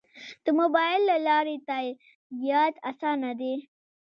[0.43, 3.53] د موبایل له لارې تادیات اسانه دي؟